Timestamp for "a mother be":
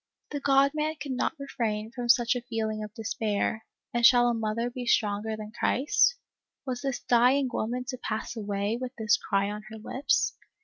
4.29-4.87